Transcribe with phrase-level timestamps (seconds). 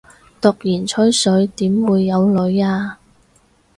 [0.41, 2.95] 毒撚吹水點會有女吖